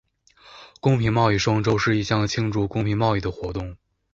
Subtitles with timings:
[0.79, 3.77] 公平贸易双周是一项庆祝公平贸易的活动。